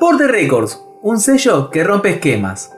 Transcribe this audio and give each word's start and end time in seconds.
Porte 0.00 0.26
Records, 0.26 0.82
un 1.02 1.20
sello 1.20 1.68
que 1.68 1.84
rompe 1.84 2.08
esquemas. 2.08 2.72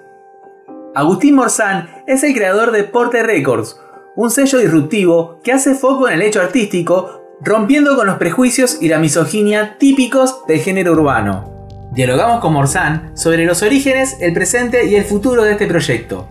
Agustín 0.93 1.37
Morzán 1.37 1.89
es 2.09 2.25
el 2.25 2.35
creador 2.35 2.73
de 2.73 2.83
Porte 2.83 3.23
Records, 3.23 3.79
un 4.17 4.29
sello 4.29 4.59
disruptivo 4.59 5.39
que 5.45 5.53
hace 5.53 5.77
foco 5.77 6.09
en 6.09 6.15
el 6.15 6.23
hecho 6.23 6.41
artístico, 6.41 7.23
rompiendo 7.41 7.95
con 7.95 8.09
los 8.09 8.17
prejuicios 8.17 8.83
y 8.83 8.89
la 8.89 8.99
misoginia 8.99 9.79
típicos 9.79 10.45
del 10.49 10.59
género 10.59 10.95
urbano. 10.95 11.69
Dialogamos 11.93 12.41
con 12.41 12.55
Morzán 12.55 13.17
sobre 13.17 13.47
los 13.47 13.63
orígenes, 13.63 14.17
el 14.21 14.33
presente 14.33 14.91
y 14.91 14.97
el 14.97 15.05
futuro 15.05 15.45
de 15.45 15.53
este 15.53 15.69
proyecto. 15.69 16.27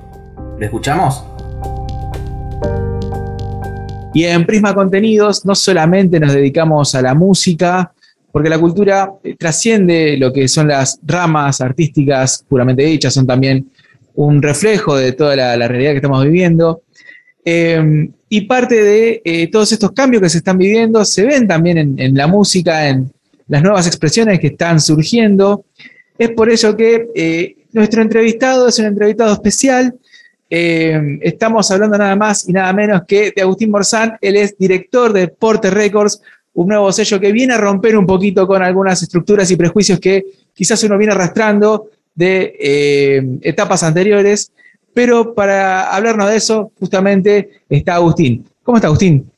¿Lo 0.58 0.66
escuchamos? 0.66 1.24
Y 4.14 4.26
en 4.26 4.46
Prisma 4.46 4.76
Contenidos 4.76 5.46
no 5.46 5.56
solamente 5.56 6.20
nos 6.20 6.34
dedicamos 6.34 6.94
a 6.96 7.02
la 7.02 7.14
música, 7.14 7.94
porque 8.32 8.50
la 8.50 8.60
cultura 8.60 9.12
eh, 9.24 9.36
trasciende 9.38 10.18
lo 10.18 10.32
que 10.32 10.48
son 10.48 10.68
las 10.68 11.00
ramas 11.04 11.62
artísticas 11.62 12.46
puramente 12.48 12.84
dichas, 12.84 13.14
son 13.14 13.28
también 13.28 13.70
un 14.16 14.42
reflejo 14.42 14.96
de 14.96 15.14
toda 15.14 15.36
la, 15.36 15.68
realidad 15.68 15.92
que 15.92 15.98
estamos 15.98 16.24
viviendo. 16.24 16.82
Em, 17.44 18.12
y 18.30 18.42
parte 18.42 18.82
de 18.82 19.22
eh, 19.26 19.48
todos 19.48 19.72
estos 19.72 19.92
cambios 19.92 20.22
que 20.22 20.30
se 20.30 20.38
están 20.38 20.58
viviendo 20.58 21.04
se 21.04 21.26
ven 21.26 21.48
también 21.48 22.00
en, 22.00 22.16
la 22.16 22.28
música, 22.28 22.88
en 22.88 23.12
las 23.48 23.64
nuevas 23.64 23.88
expresiones 23.88 24.40
que 24.40 24.48
están 24.48 24.80
surgiendo. 24.80 25.66
Es 26.18 26.30
por 26.32 26.50
eso 26.50 26.76
que 26.78 27.08
eh, 27.16 27.56
nuestro 27.74 28.02
entrevistado 28.02 28.68
es 28.68 28.80
un 28.80 28.86
entrevistado 28.86 29.34
especial. 29.34 29.96
Em, 30.50 31.20
estamos 31.22 31.72
hablando 31.72 31.98
nada 31.98 32.16
más 32.16 32.48
y 32.48 32.52
nada 32.52 32.72
menos 32.74 33.04
que 33.08 33.32
de 33.36 33.42
Agustín 33.42 33.72
Morzán. 33.72 34.18
Él 34.22 34.36
es 34.36 34.58
director 34.58 35.14
de 35.14 35.30
Porte 35.30 35.70
Records, 35.72 36.22
un 36.54 36.68
nuevo 36.68 36.92
sello 36.92 37.20
que 37.20 37.32
viene 37.32 37.54
a 37.54 37.58
romper 37.58 37.98
un 37.98 38.06
poquito 38.06 38.46
con 38.46 38.62
algunas 38.62 39.02
estructuras 39.02 39.50
y 39.52 39.56
prejuicios 39.56 40.00
que 40.00 40.26
quizás 40.54 40.84
uno 40.84 40.98
viene 40.98 41.14
arrastrando 41.14 41.90
de 42.14 42.56
eh, 42.60 43.40
etapas 43.42 43.84
anteriores. 43.84 44.52
Pero 44.94 45.34
para 45.34 45.94
hablarnos 45.96 46.30
de 46.30 46.36
eso, 46.36 46.72
justamente 46.78 47.62
está 47.70 47.96
Agustín. 47.96 48.46
¿Cómo 48.64 48.78
está 48.78 48.88
Agustín? 48.88 49.32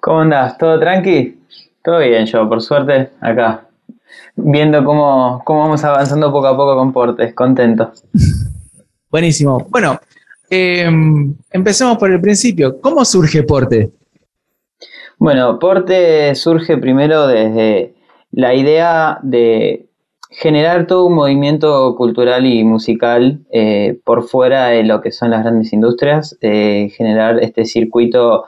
¿Cómo 0.00 0.20
andás? 0.20 0.56
¿Todo 0.56 0.78
tranqui? 0.78 1.38
Todo 1.82 1.98
bien, 1.98 2.26
yo, 2.26 2.48
por 2.48 2.62
suerte, 2.62 3.10
acá. 3.20 3.66
Viendo 4.36 4.84
cómo, 4.84 5.42
cómo 5.44 5.60
vamos 5.60 5.82
avanzando 5.82 6.30
poco 6.30 6.46
a 6.46 6.56
poco 6.56 6.76
con 6.76 6.92
Portes, 6.92 7.34
contento. 7.34 7.92
Buenísimo. 9.10 9.66
Bueno, 9.68 10.00
em, 10.48 11.34
empecemos 11.50 11.98
por 11.98 12.10
el 12.10 12.20
principio. 12.20 12.80
¿Cómo 12.80 13.04
surge 13.04 13.42
Porte? 13.42 13.90
Bueno, 15.24 15.60
Porte 15.60 16.34
surge 16.34 16.78
primero 16.78 17.28
desde 17.28 17.94
la 18.32 18.54
idea 18.54 19.20
de 19.22 19.86
generar 20.30 20.88
todo 20.88 21.04
un 21.04 21.14
movimiento 21.14 21.94
cultural 21.94 22.44
y 22.44 22.64
musical 22.64 23.38
eh, 23.52 24.00
por 24.04 24.24
fuera 24.24 24.66
de 24.66 24.82
lo 24.82 25.00
que 25.00 25.12
son 25.12 25.30
las 25.30 25.44
grandes 25.44 25.72
industrias, 25.72 26.36
generar 26.40 27.38
este 27.40 27.66
circuito 27.66 28.46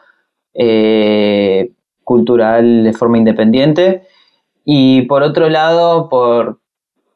eh, 0.53 1.71
cultural 2.03 2.83
de 2.83 2.93
forma 2.93 3.19
independiente 3.19 4.03
y 4.65 5.03
por 5.03 5.23
otro 5.23 5.49
lado 5.49 6.09
por 6.09 6.59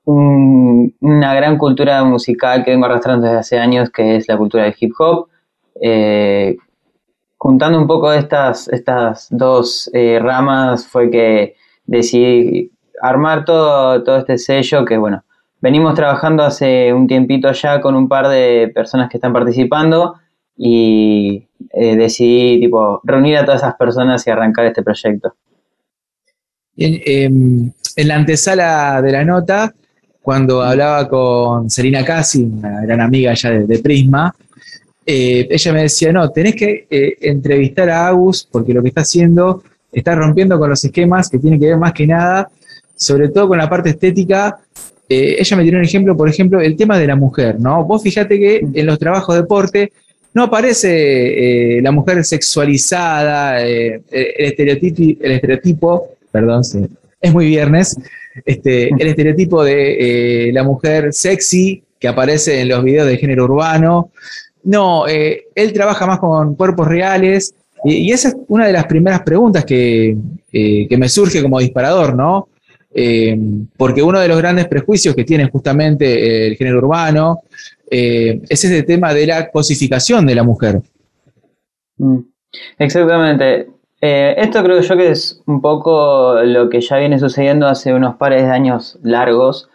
una 0.05 1.35
gran 1.35 1.59
cultura 1.59 2.05
musical 2.05 2.65
que 2.65 2.71
vengo 2.71 2.87
arrastrando 2.87 3.27
desde 3.27 3.41
hace 3.41 3.59
años 3.59 3.91
que 3.91 4.15
es 4.15 4.29
la 4.29 4.39
cultura 4.39 4.63
del 4.63 4.77
hip 4.79 4.93
hop. 5.01 5.27
Juntando 7.39 7.79
un 7.79 7.87
poco 7.87 8.13
estas, 8.13 8.69
estas 8.69 9.29
dos 9.31 9.89
eh, 9.95 10.19
ramas 10.21 10.87
fue 10.87 11.09
que 11.09 11.55
decidí 11.87 12.73
armar 13.01 13.45
todo, 13.45 14.03
todo 14.03 14.19
este 14.19 14.39
sello 14.39 14.85
que, 14.85 14.99
bueno, 14.99 15.23
venimos 15.61 15.95
trabajando 15.95 16.43
hace 16.43 16.93
un 16.93 17.07
tiempito 17.07 17.51
ya 17.53 17.81
con 17.81 17.95
un 17.95 18.09
par 18.09 18.29
de 18.29 18.71
personas 18.75 19.09
que 19.09 19.19
están 19.19 19.33
participando 19.33 20.17
y 20.57 21.47
eh, 21.73 21.97
decidí 21.97 22.61
tipo, 22.61 23.01
reunir 23.05 23.39
a 23.39 23.45
todas 23.45 23.63
esas 23.63 23.77
personas 23.77 24.27
y 24.27 24.31
arrancar 24.31 24.67
este 24.67 24.83
proyecto. 24.83 25.35
Em, 26.77 27.73
en 27.97 28.09
la 28.09 28.17
antesala 28.17 29.01
de 29.01 29.13
la 29.13 29.25
nota, 29.25 29.73
cuando 30.21 30.63
hablaba 30.63 31.09
con 31.09 31.71
Selina 31.71 32.05
Casi, 32.05 32.43
una 32.43 32.83
gran 32.83 33.01
amiga 33.01 33.35
ya 33.35 33.51
de 33.51 33.79
Prisma, 33.79 34.35
eh, 35.11 35.49
ella 35.49 35.73
me 35.73 35.83
decía, 35.85 36.13
no, 36.13 36.31
tenés 36.31 36.55
que 36.55 36.87
eh, 36.91 37.17
entrevistar 37.23 37.89
a 37.89 38.09
Agus 38.09 38.47
porque 38.53 38.75
lo 38.75 38.83
que 38.83 38.89
está 38.89 39.01
haciendo 39.01 39.63
está 39.91 40.15
rompiendo 40.15 40.59
con 40.59 40.69
los 40.69 40.85
esquemas 40.85 41.31
que 41.31 41.39
tiene 41.39 41.59
que 41.59 41.65
ver 41.65 41.79
más 41.79 41.95
que 41.95 42.07
nada, 42.07 42.51
sobre 42.95 43.31
todo 43.31 43.49
con 43.49 43.57
la 43.57 43.71
parte 43.71 43.89
estética. 43.89 44.59
Eh, 45.09 45.37
ella 45.39 45.57
me 45.57 45.63
dio 45.63 45.79
un 45.79 45.83
ejemplo, 45.83 46.15
por 46.15 46.29
ejemplo, 46.29 46.61
el 46.61 46.77
tema 46.77 46.99
de 46.99 47.07
la 47.07 47.17
mujer, 47.17 47.59
¿no? 47.59 47.85
Vos 47.85 48.03
fíjate 48.03 48.39
que 48.39 48.59
en 48.59 48.85
los 48.85 48.99
trabajos 48.99 49.35
de 49.35 49.41
deporte 49.41 49.93
no 50.35 50.43
aparece 50.43 51.81
la 51.81 51.91
mujer 51.91 52.23
sexualizada, 52.23 53.63
el, 53.63 54.03
estereotipo, 54.11 55.25
el 55.25 55.33
estereotipo, 55.33 56.17
perdón, 56.31 56.61
es 57.19 57.33
muy 57.33 57.47
viernes, 57.47 57.97
este, 58.45 58.91
el 58.91 59.07
estereotipo 59.07 59.65
de 59.65 60.51
la 60.53 60.65
mujer 60.65 61.15
sexy 61.15 61.83
que 61.99 62.09
aparece 62.09 62.61
en 62.61 62.69
los 62.69 62.85
videos 62.85 63.07
de 63.09 63.17
género 63.17 63.45
urbano. 63.45 64.11
No, 64.69 65.09
eh, 65.09 65.47
él 65.55 65.73
trabaja 65.73 66.07
más 66.07 66.19
con 66.19 66.55
cuerpos 66.55 66.87
reales 66.87 67.55
y, 67.85 68.13
esa 68.13 68.29
es 68.29 68.37
una 68.49 68.67
de 68.67 68.75
las 68.75 68.85
primeras 68.85 69.23
preguntas 69.23 69.65
que, 69.65 70.15
eh, 70.53 70.97
me 70.99 71.09
surge 71.09 71.41
como 71.41 71.59
disparador, 71.59 72.15
¿no? 72.15 72.49
Eh, 72.93 73.35
porque 73.79 74.03
uno 74.03 74.21
de 74.21 74.29
los 74.29 74.37
grandes 74.37 74.69
prejuicios 74.69 75.15
que 75.15 75.25
tiene 75.25 75.49
justamente 75.49 76.49
el 76.49 76.57
género 76.57 76.79
urbano 76.79 77.41
es 77.91 78.63
ese 78.63 78.83
tema 78.83 79.15
de 79.15 79.27
la 79.27 79.51
cosificación 79.51 80.27
de 80.27 80.35
la 80.35 80.43
mujer. 80.43 80.83
Mm. 81.97 82.19
Exactamente. 82.79 83.69
esto 84.03 84.63
creo 84.63 84.83
yo 84.83 84.97
que 84.99 85.11
es 85.13 85.41
un 85.47 85.63
poco 85.63 86.43
lo 86.43 86.69
que 86.69 86.83
ya 86.83 86.99
viene 86.99 87.19
sucediendo 87.19 87.67
hace 87.67 87.95
unos 87.95 88.17
pares 88.17 88.43
de 88.43 88.51
años 88.51 88.99
largos, 89.03 89.71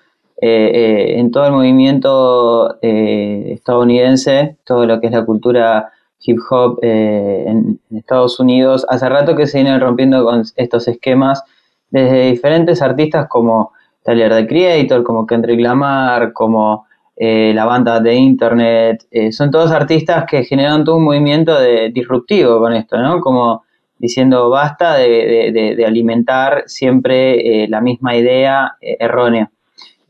eh, 0.45 0.71
eh, 0.73 1.19
en 1.19 1.31
todo 1.31 1.45
el 1.45 1.53
movimiento 1.53 2.77
eh, 2.81 3.53
estadounidense, 3.53 4.57
todo 4.65 4.85
lo 4.85 4.99
que 4.99 5.07
es 5.07 5.13
la 5.13 5.23
cultura 5.23 5.89
hip 6.19 6.37
hop 6.49 6.79
en, 6.81 7.79
Estados 7.95 8.41
Unidos, 8.41 8.85
hace 8.89 9.07
rato 9.07 9.37
que 9.37 9.47
se 9.47 9.59
vienen 9.59 9.79
rompiendo 9.79 10.21
con 10.25 10.43
estos 10.57 10.89
esquemas 10.89 11.43
desde 11.91 12.31
diferentes 12.31 12.81
artistas 12.81 13.29
como 13.29 13.71
Tyler 14.03 14.35
the 14.35 14.45
Creator, 14.45 15.05
como 15.05 15.25
Kendrick 15.25 15.61
Lamar, 15.61 16.33
como 16.33 16.87
la 17.15 17.63
banda 17.63 18.01
de 18.01 18.15
Internet, 18.15 19.05
son 19.31 19.49
todos 19.49 19.71
artistas 19.71 20.25
que 20.29 20.43
generan 20.43 20.83
todo 20.83 20.97
un 20.97 21.05
movimiento 21.05 21.57
de, 21.57 21.89
disruptivo 21.89 22.59
con 22.59 22.73
esto, 22.73 22.97
¿no? 22.97 23.21
Como 23.21 23.63
diciendo 23.97 24.49
basta 24.49 24.97
de 24.97 25.85
alimentar 25.87 26.63
siempre 26.65 27.65
la 27.69 27.79
misma 27.79 28.17
idea 28.17 28.75
errónea. 28.81 29.52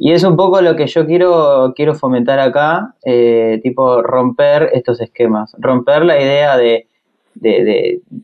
Y 0.06 0.12
es 0.12 0.26
un 0.26 0.36
poco 0.36 0.60
lo 0.62 0.76
que 0.76 0.86
yo 0.86 1.06
quiero, 1.06 1.72
quiero 1.78 1.96
fomentar 1.96 2.38
acá, 2.38 2.94
eh, 3.06 3.62
tipo 3.64 4.02
romper 4.02 4.70
estos 4.74 5.00
esquemas, 5.00 5.56
romper 5.58 6.04
la 6.04 6.22
idea 6.22 6.58
de, 6.58 6.90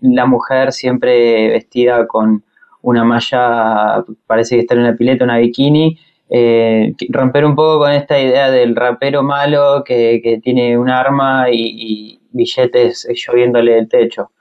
la 0.01 0.25
mujer 0.25 0.73
siempre 0.73 1.47
vestida 1.47 2.05
con 2.05 2.43
una 2.81 3.05
malla, 3.05 4.03
parece 4.27 4.55
que 4.55 4.61
está 4.63 4.73
en 4.73 4.81
una 4.81 4.97
pileta, 4.97 5.23
una 5.23 5.37
bikini, 5.37 5.97
eh, 6.29 6.95
romper 7.07 7.45
un 7.45 7.55
poco 7.55 7.79
con 7.79 7.93
esta 7.93 8.19
idea 8.19 8.51
del 8.51 8.75
rapero 8.75 9.23
malo 9.23 9.81
que, 9.85 10.41
tiene 10.43 10.77
un 10.77 10.89
arma 10.89 11.45
y, 11.49 12.19
billetes 12.31 13.07
lloviéndole 13.15 13.75
del 13.75 13.87
techo. 13.87 14.31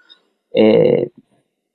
Eh, 0.53 1.11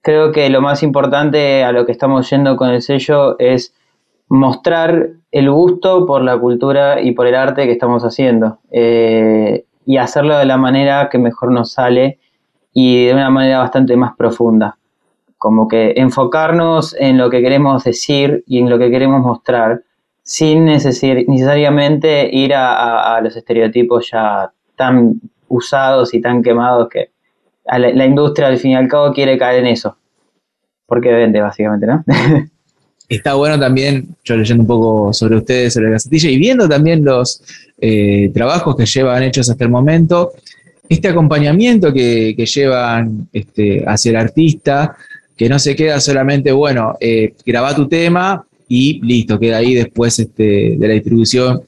creo 0.01 0.33
que 0.33 0.49
lo 0.49 0.59
más 0.59 0.83
importante 0.83 1.63
a 1.63 1.71
lo 1.71 1.85
que 1.85 1.93
estamos 1.93 2.29
yendo 2.29 2.57
con 2.57 2.69
el 2.69 2.81
sello 2.81 3.39
es 3.39 3.73
mostrar 4.33 5.11
el 5.31 5.51
gusto 5.51 6.07
por 6.07 6.23
la 6.23 6.39
cultura 6.39 6.99
y 6.99 7.11
por 7.11 7.27
el 7.27 7.35
arte 7.35 7.65
que 7.65 7.71
estamos 7.73 8.01
haciendo 8.01 8.57
eh, 8.71 9.65
y 9.85 9.97
hacerlo 9.97 10.35
de 10.39 10.45
la 10.45 10.57
manera 10.57 11.07
que 11.11 11.19
mejor 11.19 11.51
nos 11.51 11.73
sale 11.73 12.17
y 12.73 13.05
de 13.05 13.13
una 13.13 13.29
manera 13.29 13.59
bastante 13.59 13.95
más 13.95 14.15
profunda. 14.15 14.79
Como 15.37 15.67
que 15.67 15.93
enfocarnos 15.97 16.95
en 16.99 17.19
lo 17.19 17.29
que 17.29 17.43
queremos 17.43 17.83
decir 17.83 18.43
y 18.47 18.57
en 18.57 18.71
lo 18.71 18.79
que 18.79 18.89
queremos 18.89 19.21
mostrar 19.21 19.83
sin 20.23 20.65
necesariamente 20.65 22.27
ir 22.35 22.55
a, 22.55 23.19
los 23.21 23.35
estereotipos 23.35 24.09
ya 24.09 24.51
tan 24.75 25.21
usados 25.47 26.11
y 26.15 26.21
tan 26.21 26.41
quemados 26.41 26.89
que 26.89 27.11
la 27.65 28.05
industria 28.05 28.47
al 28.47 28.57
fin 28.57 28.71
y 28.71 28.75
al 28.75 28.87
cabo 28.87 29.13
quiere 29.13 29.37
caer 29.37 29.59
en 29.59 29.67
eso. 29.67 29.95
Porque 30.87 31.13
vende, 31.13 31.39
básicamente, 31.39 31.85
¿no? 31.85 32.03
está 33.15 33.33
bueno 33.33 33.59
también, 33.59 34.07
yo 34.23 34.35
leyendo 34.35 34.61
un 34.61 34.67
poco 34.67 35.13
sobre 35.13 35.37
ustedes, 35.37 35.73
sobre 35.73 35.87
la 35.87 35.93
gacetilla, 35.93 36.29
y 36.29 36.37
viendo 36.37 36.67
también 36.67 37.03
los 37.03 37.41
eh, 37.79 38.31
trabajos 38.33 38.75
que 38.75 38.85
llevan 38.85 39.23
hechos 39.23 39.49
hasta 39.49 39.63
el 39.63 39.69
momento, 39.69 40.33
este 40.87 41.07
acompañamiento 41.07 41.93
que, 41.93 42.35
llevan 42.35 43.27
este, 43.33 43.83
hacia 43.85 44.11
el 44.11 44.15
artista, 44.17 44.95
que 45.35 45.49
no 45.49 45.57
se 45.59 45.75
queda 45.75 45.99
solamente, 45.99 46.51
bueno, 46.51 46.95
eh, 46.99 47.33
graba 47.45 47.75
tu 47.75 47.87
tema 47.87 48.45
y 48.67 49.01
listo, 49.03 49.39
queda 49.39 49.57
ahí 49.57 49.73
después 49.73 50.19
este, 50.19 50.75
de 50.77 50.87
la 50.87 50.93
distribución, 50.93 51.61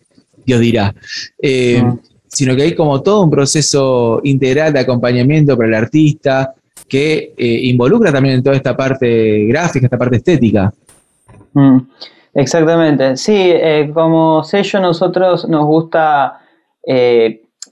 Dios 0.45 0.59
dirá. 0.59 0.93
Eh, 1.41 1.83
sino 2.27 2.55
que 2.55 2.63
hay 2.63 2.75
como 2.75 3.01
todo 3.01 3.23
un 3.23 3.31
proceso 3.31 4.19
integral 4.23 4.73
de 4.73 4.79
acompañamiento 4.79 5.55
para 5.55 5.69
el 5.69 5.75
artista 5.75 6.53
que 6.87 7.33
eh, 7.37 7.59
involucra 7.63 8.11
también 8.11 8.35
en 8.35 8.43
toda 8.43 8.55
esta 8.55 8.75
parte 8.75 9.45
gráfica, 9.45 9.85
esta 9.85 9.97
parte 9.97 10.17
estética. 10.17 10.73
Mm, 11.55 11.79
exactamente, 12.35 13.17
sí, 13.17 13.33
eh, 13.35 13.89
como 13.93 14.43
sello 14.43 14.79
nosotros 14.79 15.49
nos 15.49 15.65
gusta 15.65 16.39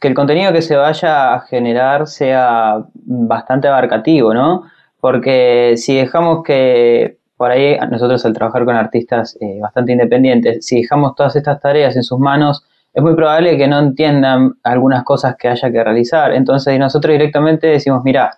que 0.03 0.09
el 0.09 0.15
contenido 0.15 0.51
que 0.51 0.61
se 0.61 0.75
vaya 0.75 1.35
a 1.35 1.41
generar 1.41 2.07
sea 2.07 2.83
bastante 2.93 3.69
abarcativo, 3.69 4.33
¿no? 4.33 4.63
Porque 4.99 5.75
si 5.77 5.95
dejamos 5.95 6.43
que 6.43 7.19
por 7.37 7.51
ahí 7.51 7.77
nosotros 7.89 8.25
al 8.25 8.33
trabajar 8.33 8.65
con 8.65 8.75
artistas 8.75 9.37
eh, 9.39 9.59
bastante 9.61 9.93
independientes, 9.93 10.65
si 10.65 10.81
dejamos 10.81 11.15
todas 11.15 11.35
estas 11.35 11.61
tareas 11.61 11.95
en 11.95 12.03
sus 12.03 12.19
manos, 12.19 12.65
es 12.93 13.01
muy 13.01 13.15
probable 13.15 13.57
que 13.57 13.67
no 13.67 13.79
entiendan 13.79 14.55
algunas 14.63 15.03
cosas 15.03 15.35
que 15.37 15.47
haya 15.47 15.71
que 15.71 15.83
realizar. 15.83 16.33
Entonces 16.33 16.77
nosotros 16.77 17.13
directamente 17.13 17.67
decimos, 17.67 18.01
mira, 18.03 18.31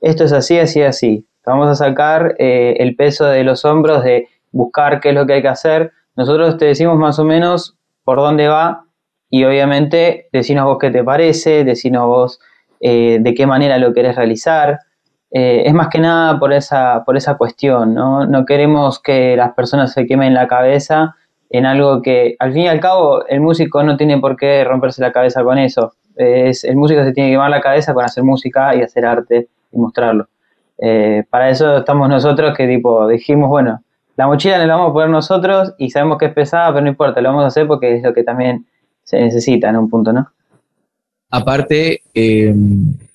esto 0.00 0.24
es 0.24 0.32
así, 0.32 0.58
así, 0.58 0.82
así. 0.82 1.26
Vamos 1.46 1.68
a 1.68 1.74
sacar 1.74 2.34
eh, 2.38 2.76
el 2.78 2.94
peso 2.94 3.24
de 3.24 3.42
los 3.42 3.64
hombros 3.64 4.04
de 4.04 4.28
buscar 4.56 5.00
qué 5.00 5.10
es 5.10 5.14
lo 5.14 5.26
que 5.26 5.34
hay 5.34 5.42
que 5.42 5.48
hacer. 5.48 5.92
Nosotros 6.16 6.56
te 6.56 6.64
decimos 6.64 6.96
más 6.96 7.18
o 7.18 7.24
menos 7.24 7.76
por 8.04 8.18
dónde 8.18 8.48
va 8.48 8.84
y 9.28 9.44
obviamente 9.44 10.28
decinos 10.32 10.64
vos 10.64 10.78
qué 10.80 10.90
te 10.90 11.04
parece, 11.04 11.64
decinos 11.64 12.06
vos 12.06 12.40
eh, 12.80 13.18
de 13.20 13.34
qué 13.34 13.46
manera 13.46 13.78
lo 13.78 13.92
querés 13.92 14.16
realizar. 14.16 14.78
Eh, 15.30 15.64
es 15.66 15.74
más 15.74 15.88
que 15.88 15.98
nada 15.98 16.38
por 16.38 16.52
esa, 16.52 17.04
por 17.04 17.16
esa 17.16 17.36
cuestión, 17.36 17.94
¿no? 17.94 18.26
No 18.26 18.46
queremos 18.46 19.00
que 19.00 19.36
las 19.36 19.52
personas 19.52 19.92
se 19.92 20.06
quemen 20.06 20.32
la 20.32 20.46
cabeza 20.46 21.16
en 21.50 21.66
algo 21.66 22.00
que, 22.00 22.36
al 22.38 22.52
fin 22.52 22.62
y 22.62 22.68
al 22.68 22.80
cabo, 22.80 23.26
el 23.26 23.40
músico 23.40 23.82
no 23.82 23.96
tiene 23.96 24.18
por 24.18 24.36
qué 24.36 24.64
romperse 24.64 25.02
la 25.02 25.12
cabeza 25.12 25.44
con 25.44 25.58
eso. 25.58 25.92
Es, 26.14 26.64
el 26.64 26.76
músico 26.76 27.04
se 27.04 27.12
tiene 27.12 27.28
que 27.28 27.34
quemar 27.34 27.50
la 27.50 27.60
cabeza 27.60 27.92
con 27.92 28.04
hacer 28.04 28.24
música 28.24 28.74
y 28.74 28.82
hacer 28.82 29.04
arte 29.04 29.48
y 29.72 29.78
mostrarlo. 29.78 30.28
Eh, 30.78 31.24
para 31.30 31.50
eso 31.50 31.78
estamos 31.78 32.08
nosotros 32.08 32.56
que 32.56 32.66
tipo 32.66 33.06
dijimos, 33.08 33.48
bueno, 33.48 33.82
la 34.16 34.26
mochila 34.26 34.58
la 34.58 34.74
vamos 34.74 34.90
a 34.90 34.92
poner 34.92 35.10
nosotros 35.10 35.72
y 35.78 35.90
sabemos 35.90 36.18
que 36.18 36.26
es 36.26 36.32
pesada, 36.32 36.70
pero 36.70 36.82
no 36.82 36.90
importa, 36.90 37.20
lo 37.20 37.28
vamos 37.28 37.44
a 37.44 37.48
hacer 37.48 37.66
porque 37.66 37.96
es 37.96 38.02
lo 38.02 38.14
que 38.14 38.24
también 38.24 38.66
se 39.04 39.20
necesita 39.20 39.68
en 39.68 39.76
un 39.76 39.90
punto, 39.90 40.12
¿no? 40.12 40.28
Aparte, 41.30 42.02
eh, 42.14 42.54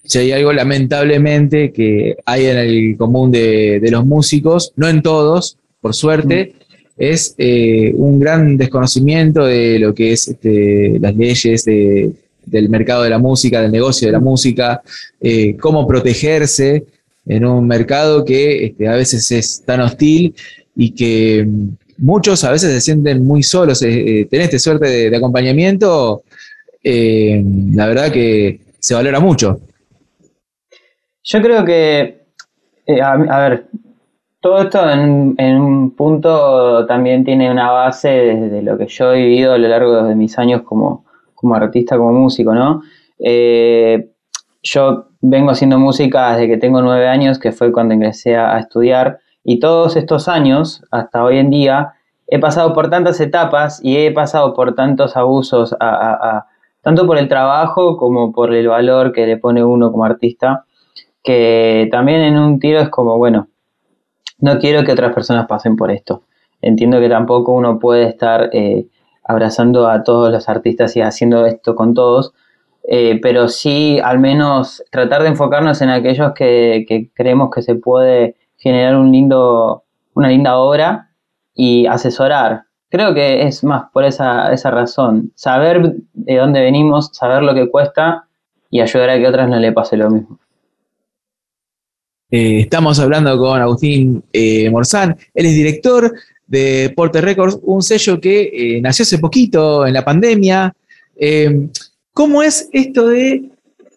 si 0.04 0.20
hay 0.20 0.32
algo 0.32 0.54
lamentablemente 0.54 1.72
que 1.72 2.18
hay 2.26 2.46
en 2.46 2.58
el 2.58 2.98
común 2.98 3.32
de, 3.32 3.82
los 3.90 4.06
músicos, 4.06 4.74
no 4.76 4.88
en 4.88 5.02
todos, 5.02 5.58
por 5.80 5.96
suerte, 5.96 6.54
mm. 6.54 6.74
es 6.98 7.36
eh, 7.38 7.94
un 7.96 8.20
gran 8.20 8.58
desconocimiento 8.58 9.46
de 9.46 9.80
lo 9.80 9.94
que 9.96 10.14
es 10.14 10.28
este, 10.28 11.00
las 11.00 11.16
leyes 11.16 11.66
del 11.66 12.70
mercado 12.70 13.04
de 13.04 13.10
la 13.10 13.20
música, 13.20 13.62
del 13.62 13.72
negocio 13.72 14.08
de 14.08 14.12
la 14.12 14.20
música, 14.20 14.82
eh, 15.20 15.58
cómo 15.58 15.88
protegerse 15.88 16.86
en 17.26 17.46
un 17.46 17.66
mercado 17.68 18.26
que 18.26 18.66
este, 18.66 18.88
a 18.88 18.96
veces 18.96 19.32
es 19.32 19.62
tan 19.64 19.82
hostil 19.82 20.36
y 20.76 20.94
que 20.94 21.48
muchos 21.98 22.44
a 22.44 22.52
veces 22.52 22.72
se 22.72 22.82
sienten 22.82 23.26
muy 23.26 23.44
solos. 23.44 23.82
Eh, 23.84 24.28
tener 24.30 24.46
esta 24.46 24.60
suerte 24.60 25.10
de, 25.10 25.16
acompañamiento, 25.16 26.24
la 26.84 27.86
verdad 27.88 28.12
que 28.12 28.62
se 28.80 28.96
valora 28.96 29.20
mucho. 29.20 29.60
Yo 31.24 31.42
creo 31.42 31.64
que, 31.64 32.26
eh, 32.86 33.02
a, 33.02 33.16
ver, 33.16 33.68
todo 34.40 34.64
esto 34.64 34.90
en, 34.90 35.38
un 35.38 35.96
punto 35.96 36.86
también 36.88 37.24
tiene 37.24 37.50
una 37.50 37.72
base 37.72 38.10
de, 38.10 38.62
lo 38.64 38.78
que 38.78 38.88
yo 38.88 39.14
he 39.14 39.22
vivido 39.22 39.54
a 39.54 39.58
lo 39.58 39.68
largo 39.68 40.04
de 40.04 40.16
mis 40.16 40.38
años 40.38 40.64
como, 40.64 41.06
artista, 41.54 41.98
como 41.98 42.12
músico, 42.12 42.54
¿no? 42.54 42.82
Eh, 43.20 44.10
yo 44.64 45.10
vengo 45.22 45.52
haciendo 45.52 45.78
música 45.80 46.34
desde 46.34 46.48
que 46.48 46.58
tengo 46.58 46.82
nueve 46.82 47.08
años, 47.08 47.40
que 47.40 47.52
fue 47.52 47.72
cuando 47.72 47.94
ingresé 47.94 48.36
a, 48.36 48.60
estudiar, 48.60 49.21
y 49.44 49.60
todos 49.60 49.96
estos 49.96 50.28
años, 50.28 50.84
hasta 50.92 51.24
hoy 51.24 51.38
en 51.38 51.50
día, 51.50 51.94
he 52.28 52.40
pasado 52.40 52.74
por 52.74 52.90
tantas 52.90 53.20
etapas 53.20 53.80
y 53.84 53.98
he 53.98 54.12
pasado 54.12 54.54
por 54.54 54.76
tantos 54.76 55.18
abusos, 55.18 55.76
tanto 56.82 57.06
por 57.08 57.18
el 57.18 57.28
trabajo 57.28 57.98
como 57.98 58.32
por 58.32 58.54
el 58.54 58.68
valor 58.68 59.12
que 59.12 59.26
le 59.26 59.38
pone 59.38 59.64
uno 59.64 59.92
como 59.92 60.06
artista 60.06 60.66
que 61.24 61.88
también 61.92 62.22
en 62.22 62.38
un 62.38 62.60
tiro 62.60 62.80
es 62.80 62.90
como, 62.90 63.18
bueno, 63.18 63.48
no 64.40 64.60
quiero 64.60 64.84
que 64.84 64.92
otras 64.92 65.14
personas 65.14 65.48
pasen 65.48 65.76
por 65.76 65.92
esto. 65.92 66.24
Entiendo 66.62 67.00
que 67.00 67.10
tampoco 67.10 67.54
uno 67.54 67.80
puede 67.80 68.08
estar 68.08 68.50
eh, 68.54 68.88
abrazando 69.24 69.88
a 69.88 70.04
todos 70.04 70.32
los 70.32 70.50
artistas 70.50 70.96
y 70.96 71.02
haciendo 71.02 71.46
esto 71.46 71.76
con 71.76 71.94
todos, 71.94 72.34
eh, 72.84 73.20
pero 73.22 73.48
sí 73.48 74.00
al 74.04 74.20
menos 74.20 74.84
tratar 74.90 75.22
de 75.22 75.30
enfocarnos 75.30 75.82
en 75.82 75.90
aquellos 75.90 76.34
que, 76.34 77.10
creemos 77.14 77.52
que 77.54 77.62
se 77.62 77.76
puede 77.76 78.36
generar 78.62 78.96
un 78.96 79.12
lindo, 79.12 79.84
una 80.14 80.30
linda 80.30 80.58
obra 80.58 81.10
y 81.56 81.88
asesorar. 81.88 82.64
Creo 82.90 83.14
que 83.14 83.44
es 83.44 83.64
más 83.64 83.86
por 83.92 84.06
esa, 84.06 84.54
esa 84.54 84.70
razón. 84.70 85.32
Saber 85.36 85.96
de 86.14 86.36
dónde 86.36 86.62
venimos, 86.62 87.10
saber 87.14 87.42
lo 87.42 87.56
que 87.56 87.70
cuesta 87.70 88.28
y 88.70 88.82
ayudar 88.82 89.10
a 89.10 89.18
que 89.18 89.26
a 89.26 89.30
otras 89.30 89.50
no 89.50 89.60
le 89.60 89.72
pase 89.72 89.98
lo 89.98 90.12
mismo. 90.12 90.40
Eh, 92.30 92.62
estamos 92.62 93.00
hablando 93.00 93.38
con 93.38 93.60
Agustín 93.60 94.24
eh, 94.32 94.70
Morzán. 94.70 95.18
Él 95.34 95.46
es 95.48 95.54
director 95.54 96.14
de 96.46 96.94
Porte 96.96 97.20
Records, 97.20 97.60
un 97.64 97.82
sello 97.82 98.22
que 98.22 98.42
eh, 98.54 98.82
nació 98.82 99.04
hace 99.04 99.18
poquito 99.18 99.88
en 99.88 99.94
la 99.94 100.06
pandemia. 100.06 100.74
¿Cómo 102.14 102.42
es 102.42 102.70
esto 102.72 103.08
de 103.10 103.44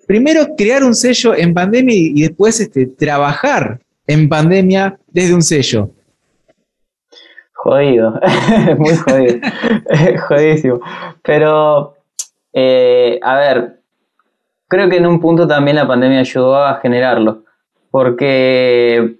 primero 0.06 0.55
crear 0.56 0.84
un 0.84 0.94
sello 0.94 1.34
en 1.34 1.55
pandemia 1.55 1.94
y, 1.94 2.22
después 2.22 2.61
este, 2.61 2.87
trabajar 2.87 3.81
en 4.06 4.28
pandemia 4.28 4.98
desde 5.08 5.34
un 5.34 5.42
sello? 5.42 5.90
Jodido, 7.52 8.20
muy 8.78 8.94
jodido, 8.96 9.38
jodidísimo. 10.28 10.80
Pero, 11.22 11.94
a 12.54 13.38
ver, 13.38 13.80
creo 14.68 14.88
que 14.88 14.96
en 14.96 15.06
un 15.06 15.20
punto 15.20 15.46
también 15.46 15.76
la 15.76 15.86
pandemia 15.86 16.20
ayudó 16.20 16.56
a 16.56 16.80
generarlo 16.80 17.44
porque 17.94 19.18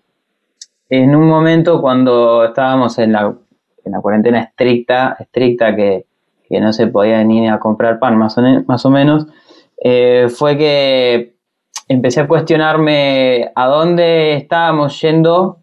en 0.88 1.14
un 1.14 1.28
momento 1.28 1.81
cuando 1.81 2.44
estábamos 2.44 2.98
en 2.98 3.12
la, 3.12 3.32
cuarentena 4.02 4.40
estricta, 4.40 5.16
estricta 5.20 5.76
que, 5.76 6.06
no 6.50 6.72
se 6.72 6.88
podía 6.88 7.22
ni 7.22 7.48
a 7.48 7.60
comprar 7.60 8.00
pan 8.00 8.19
más 8.19 8.36
o, 8.36 8.43
más 8.67 8.84
o 8.84 8.91
menos, 8.91 9.29
eh, 9.79 10.26
fue 10.29 10.58
que 10.58 11.33
empecé 11.88 12.20
a 12.20 12.29
cuestionarme 12.29 13.50
a 13.55 13.67
dónde 13.67 14.34
estábamos 14.34 15.00
yendo 15.00 15.58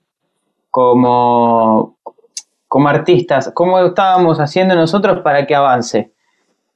como, 0.69 1.97
como 2.67 2.87
artistas, 2.87 3.51
cómo 3.53 3.79
estábamos 3.79 4.39
haciendo 4.39 4.75
nosotros 4.75 5.19
para 5.21 5.45
que 5.45 5.55
avance. 5.55 6.11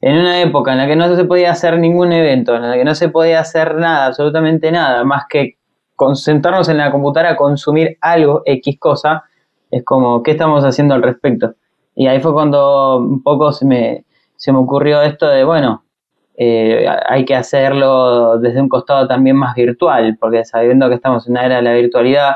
En 0.02 0.18
una 0.18 0.42
época 0.42 0.74
en 0.74 0.78
la 0.80 0.88
que 0.88 0.96
no 0.96 1.16
se 1.16 1.24
podía 1.24 1.52
hacer 1.52 1.80
ningún 1.80 2.12
evento, 2.12 2.56
en 2.56 2.70
la 2.70 2.76
que 2.76 2.84
no 2.84 2.94
se 2.94 3.10
podía 3.10 3.40
hacer 3.40 3.76
nada, 3.76 4.08
absolutamente 4.08 4.72
nada, 4.72 5.04
más 5.04 5.24
que 5.30 5.58
concentrarnos 5.96 6.68
en 6.70 6.78
la 6.78 6.92
computadora 6.92 7.32
a 7.32 7.36
consumir 7.38 7.98
algo, 8.02 8.42
X 8.46 8.78
cosa, 8.78 9.24
es 9.72 9.84
como, 9.84 10.22
¿qué 10.22 10.32
estamos 10.32 10.64
haciendo 10.64 10.94
al 10.94 11.02
respecto? 11.02 11.56
Y 11.96 12.08
ahí 12.08 12.20
fue 12.20 12.34
cuando 12.34 12.98
un 12.98 13.24
poco 13.24 13.54
se 13.54 13.66
me, 13.66 14.06
se 14.36 14.52
me 14.52 14.60
ocurrió 14.60 15.02
esto 15.02 15.28
de, 15.28 15.46
bueno, 15.46 15.85
eh, 16.38 16.86
hay 17.08 17.26
que 17.26 17.36
hacerlo 17.36 18.38
desde 18.40 18.62
un 18.62 18.70
costado 18.70 19.08
también 19.08 19.36
más 19.38 19.56
virtual, 19.56 20.18
porque 20.20 20.44
sabiendo 20.44 20.90
que 20.90 20.96
estamos 20.96 21.26
en 21.28 21.32
una 21.32 21.46
era 21.46 21.56
de 21.58 21.62
la 21.62 21.74
virtualidad, 21.74 22.36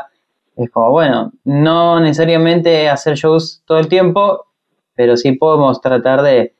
es 0.56 0.70
como, 0.70 0.92
bueno, 0.92 1.32
no 1.44 2.00
necesariamente 2.00 2.90
hacer 2.90 3.16
shows 3.16 3.64
todo 3.66 3.80
el 3.80 3.88
tiempo, 3.88 4.46
pero 4.96 5.16
sí 5.16 5.34
podemos 5.34 5.82
tratar 5.82 6.22
de, 6.22 6.54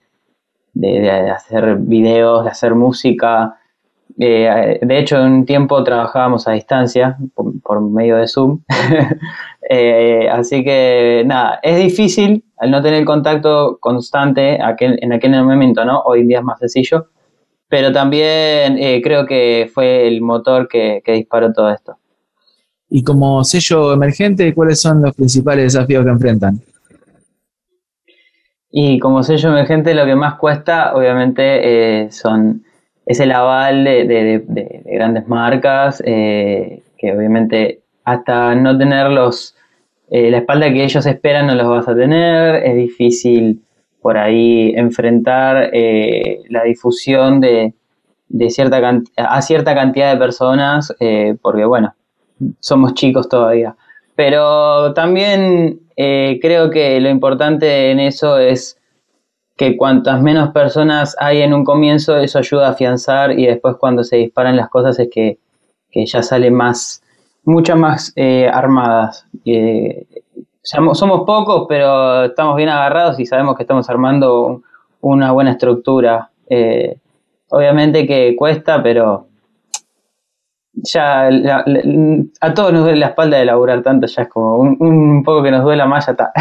hacer 1.32 1.78
videos, 1.78 2.44
de 2.46 2.50
hacer 2.50 2.76
música, 2.76 3.56
eh, 4.22 4.80
de 4.82 5.00
hecho, 5.00 5.22
un 5.24 5.46
tiempo 5.46 5.82
trabajábamos 5.82 6.46
a 6.48 6.52
distancia 6.52 7.18
por, 7.64 7.82
medio 7.82 8.18
de 8.18 8.28
Zoom. 8.28 8.62
Eh, 9.72 10.28
así 10.28 10.64
que 10.64 11.22
nada, 11.28 11.60
es 11.62 11.78
difícil 11.78 12.44
al 12.58 12.72
no 12.72 12.82
tener 12.82 13.06
contacto 13.06 13.78
constante 13.80 14.58
en 14.58 15.14
aquel 15.14 15.44
momento, 15.44 15.86
¿no? 15.86 16.02
Hoy 16.06 16.22
en 16.22 16.28
día 16.28 16.40
es 16.40 16.44
más 16.44 16.58
sencillo. 16.58 17.10
Pero 17.70 17.94
también 17.94 18.78
eh, 18.80 19.00
creo 19.04 19.26
que 19.26 19.70
fue 19.74 20.08
el 20.08 20.22
motor 20.22 20.68
que, 20.68 21.02
disparó 21.06 21.54
todo 21.54 21.72
esto. 21.72 21.98
Y 22.90 23.04
como 23.04 23.44
sello 23.44 23.94
emergente, 23.94 24.54
¿cuáles 24.56 24.82
son 24.82 25.04
los 25.04 25.16
principales 25.16 25.74
desafíos 25.74 26.04
que 26.04 26.10
enfrentan? 26.10 26.60
Y 28.72 29.00
como 29.00 29.22
sello 29.22 29.50
emergente, 29.50 29.94
lo 29.94 30.06
que 30.06 30.16
más 30.16 30.36
cuesta, 30.36 30.96
obviamente, 30.96 32.10
son 32.12 32.64
es 33.06 33.20
el 33.20 33.32
aval 33.32 33.84
de, 33.86 34.82
grandes 34.86 35.28
marcas, 35.28 36.02
eh, 36.06 36.84
que 36.96 37.12
obviamente 37.12 37.82
hasta 38.04 38.54
no 38.54 38.78
tener 38.78 39.10
los, 39.10 39.56
la 40.12 40.38
espalda 40.38 40.72
que 40.72 40.84
ellos 40.84 41.06
esperan 41.08 41.48
no 41.48 41.56
los 41.56 41.68
vas 41.68 41.88
a 41.88 41.96
tener, 41.96 42.64
es 42.64 42.76
difícil 42.76 43.62
por 44.02 44.18
ahí 44.18 44.74
enfrentar 44.76 45.72
la 46.50 46.64
difusión 46.64 47.40
de, 47.40 47.74
de 48.28 48.50
cierta 48.50 48.80
a 49.18 49.42
cierta 49.42 49.76
cantidad 49.76 50.14
de 50.14 50.20
personas, 50.20 50.96
porque 51.42 51.66
bueno, 51.66 51.94
somos 52.60 52.94
chicos 52.94 53.28
todavía. 53.28 53.76
Pero 54.16 54.94
también 54.94 55.82
creo 55.96 56.70
que 56.70 57.00
lo 57.00 57.10
importante 57.10 57.92
en 57.92 58.00
eso 58.00 58.38
es 58.38 58.80
que 59.60 59.76
cuantas 59.76 60.22
menos 60.22 60.52
personas 60.52 61.18
hay 61.20 61.42
en 61.42 61.54
un 61.54 61.66
comienzo, 61.66 62.18
eso 62.18 62.40
ayuda 62.40 62.68
a 62.68 62.72
afianzar 62.72 63.38
y 63.38 63.46
después 63.46 63.76
cuando 63.78 64.06
se 64.06 64.16
disparan 64.16 64.56
las 64.56 64.70
cosas 64.70 64.98
es 65.00 65.10
que, 65.12 65.38
ya 65.94 66.24
salen 66.24 66.54
más, 66.54 67.04
muchas 67.44 67.78
más 67.78 68.14
eh, 68.16 68.48
armadas. 68.48 69.26
Somos 70.62 71.24
pocos, 71.26 71.66
pero 71.68 72.26
estamos 72.26 72.56
bien 72.56 72.70
agarrados 72.70 73.20
y 73.20 73.26
sabemos 73.26 73.56
que 73.56 73.64
estamos 73.64 73.90
armando 73.90 74.62
una 75.02 75.32
buena 75.32 75.52
estructura. 75.52 76.30
Eh, 76.50 76.98
obviamente 77.50 78.06
que 78.06 78.36
cuesta, 78.36 78.82
pero 78.84 79.28
ya 80.74 81.28
a 81.28 82.54
todos 82.54 82.74
nos 82.74 82.84
duele 82.84 83.00
la 83.00 83.08
espalda 83.08 83.38
de 83.38 83.46
laburar 83.46 83.82
tanto, 83.84 84.08
ya 84.08 84.24
es 84.24 84.30
como 84.30 84.58
un, 84.58 85.24
poco 85.24 85.44
que 85.44 85.52
nos 85.52 85.64
duele 85.64 85.84
ya 85.84 86.12
está. 86.12 86.32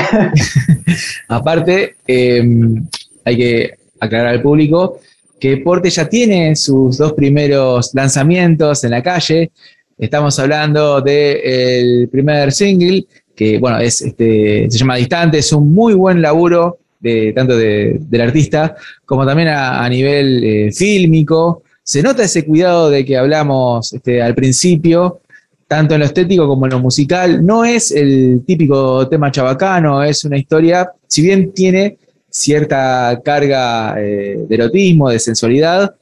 Aparte, 1.28 1.96
hay 2.06 3.36
que 3.36 3.74
aclarar 4.00 4.34
al 4.34 4.42
público 4.42 4.98
que 5.40 5.58
Porte 5.58 5.90
ya 5.90 6.08
tiene 6.08 6.56
sus 6.56 6.98
dos 6.98 7.12
primeros 7.12 7.94
lanzamientos 7.94 8.82
en 8.84 8.90
la 8.90 9.02
calle. 9.02 9.52
Estamos 9.96 10.38
hablando 10.38 11.00
del 11.00 12.08
primer 12.10 12.52
single, 12.52 13.06
que 13.38 13.56
bueno, 13.60 13.78
es, 13.78 14.02
este, 14.02 14.66
se 14.68 14.78
llama 14.78 14.96
Distante, 14.96 15.38
es 15.38 15.52
un 15.52 15.72
muy 15.72 15.94
buen 15.94 16.20
laburo 16.20 16.78
de, 16.98 17.32
tanto 17.32 17.56
del 17.56 18.20
artista 18.20 18.74
como 19.06 19.24
también 19.24 19.46
a, 19.46 19.88
nivel 19.88 20.42
eh, 20.42 20.72
fílmico. 20.72 21.62
Se 21.84 22.02
nota 22.02 22.24
ese 22.24 22.44
cuidado 22.44 22.90
de 22.90 23.04
que 23.04 23.16
hablamos 23.16 23.92
este, 23.92 24.20
al 24.20 24.34
principio, 24.34 25.20
tanto 25.68 25.94
en 25.94 26.00
lo 26.00 26.06
estético 26.06 26.48
como 26.48 26.66
en 26.66 26.72
lo 26.72 26.80
musical. 26.80 27.46
No 27.46 27.64
es 27.64 27.92
el 27.92 28.42
típico 28.44 29.08
tema 29.08 29.30
chabacano, 29.30 30.02
es 30.02 30.24
una 30.24 30.36
historia, 30.36 30.90
si 31.06 31.22
bien 31.22 31.52
tiene 31.52 31.96
cierta 32.28 33.20
carga 33.24 33.94
eh, 33.98 34.44
de 34.48 34.54
erotismo, 34.56 35.10
de 35.10 35.20
sensualidad, 35.20 35.94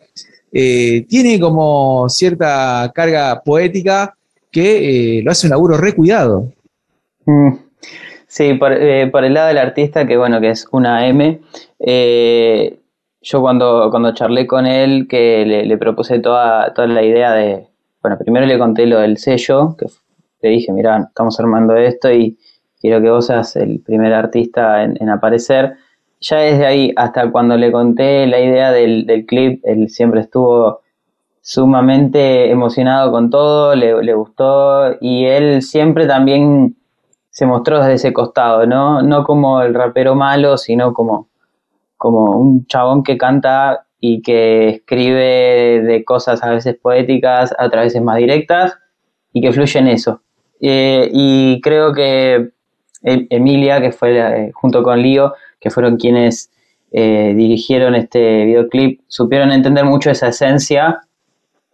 eh, 0.50 1.04
tiene 1.06 1.38
como 1.38 2.08
cierta 2.08 2.90
carga 2.94 3.42
poética 3.44 4.16
que 4.50 5.18
eh, 5.18 5.22
lo 5.22 5.30
hace 5.30 5.46
un 5.46 5.50
laburo 5.50 5.76
recuidado. 5.76 6.50
Mm. 7.26 7.52
Sí, 8.26 8.54
por, 8.54 8.72
el 8.72 9.34
lado 9.34 9.48
del 9.48 9.58
artista, 9.58 10.06
que 10.06 10.16
bueno, 10.16 10.40
que 10.40 10.50
es 10.50 10.66
una 10.72 11.06
M, 11.06 11.40
yo 13.22 13.40
cuando, 13.40 13.88
cuando 13.90 14.14
charlé 14.14 14.46
con 14.46 14.66
él, 14.66 15.06
que 15.08 15.44
le, 15.46 15.78
propuse 15.78 16.18
toda, 16.18 16.72
toda 16.74 16.88
la 16.88 17.02
idea 17.02 17.32
de, 17.32 17.68
bueno, 18.02 18.18
primero 18.18 18.46
le 18.46 18.58
conté 18.58 18.86
lo 18.86 19.00
del 19.00 19.18
sello, 19.18 19.76
que 19.78 19.86
le 20.42 20.50
dije, 20.50 20.72
mira, 20.72 20.98
estamos 21.08 21.38
armando 21.38 21.76
esto 21.76 22.12
y 22.12 22.38
quiero 22.80 23.00
que 23.00 23.10
vos 23.10 23.26
seas 23.26 23.56
el 23.56 23.80
primer 23.80 24.12
artista 24.12 24.82
en 24.82 25.08
aparecer 25.08 25.76
ya 26.20 26.38
desde 26.38 26.66
ahí 26.66 26.92
hasta 26.96 27.30
cuando 27.30 27.56
le 27.56 27.70
conté 27.72 28.26
la 28.26 28.40
idea 28.40 28.72
del, 28.72 29.24
clip, 29.26 29.60
él 29.64 29.88
siempre 29.88 30.20
estuvo 30.20 30.80
sumamente 31.40 32.50
emocionado 32.50 33.12
con 33.12 33.30
todo, 33.30 33.74
le, 33.74 34.14
gustó 34.14 34.96
y 35.00 35.26
él 35.26 35.62
siempre 35.62 36.06
también 36.06 36.76
se 37.36 37.44
mostró 37.44 37.80
desde 37.80 37.92
ese 37.92 38.12
costado, 38.14 38.64
¿no? 38.66 39.02
No 39.02 39.22
como 39.22 39.60
el 39.60 39.74
rapero 39.74 40.14
malo, 40.14 40.56
sino 40.56 40.94
como, 40.94 41.28
como 41.98 42.38
un 42.38 42.66
chabón 42.66 43.02
que 43.02 43.18
canta 43.18 43.84
y 44.00 44.22
que 44.22 44.70
escribe 44.70 45.82
de 45.82 46.02
cosas 46.02 46.42
a 46.42 46.48
veces 46.48 46.78
poéticas, 46.80 47.54
a 47.58 47.68
veces 47.68 48.00
más 48.00 48.16
directas 48.16 48.78
y 49.34 49.42
que 49.42 49.52
fluye 49.52 49.78
en 49.78 49.88
eso. 49.88 50.22
Eh, 50.62 51.10
y 51.12 51.60
creo 51.60 51.92
que 51.92 52.52
e-, 53.02 53.26
Emilia, 53.28 53.82
que 53.82 53.92
fue 53.92 54.16
eh, 54.18 54.50
junto 54.54 54.82
con 54.82 55.02
Lío, 55.02 55.34
que 55.60 55.68
fueron 55.68 55.98
quienes 55.98 56.50
eh, 56.90 57.34
dirigieron 57.36 57.94
este 57.96 58.46
videoclip, 58.46 59.02
supieron 59.08 59.52
entender 59.52 59.84
mucho 59.84 60.10
esa 60.10 60.28
esencia 60.28 61.02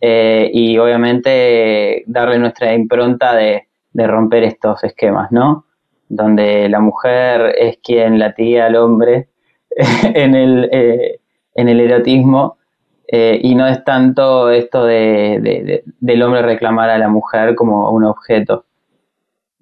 y 0.00 0.76
obviamente 0.78 2.02
darle 2.09 2.37
nuestra 2.40 2.75
impronta 2.75 3.37
de, 3.37 3.69
romper 3.94 4.44
estos 4.44 4.82
esquemas, 4.84 5.30
¿no? 5.32 5.66
Donde 6.08 6.68
la 6.68 6.80
mujer 6.80 7.54
es 7.58 7.78
quien 7.82 8.18
latiría 8.18 8.66
al 8.66 8.76
hombre 8.76 9.28
en, 10.14 10.34
el, 10.34 10.68
eh, 10.72 11.20
en 11.54 11.68
el 11.68 11.80
erotismo 11.80 12.58
y 13.14 13.54
no 13.54 13.66
es 13.66 13.84
tanto 13.84 14.49
esto 14.49 14.87
de, 14.87 15.84
del 16.00 16.22
hombre 16.22 16.40
reclamar 16.40 16.88
a 16.88 16.96
la 16.96 17.08
mujer 17.08 17.54
como 17.54 17.90
un 17.90 18.04
objeto. 18.04 18.64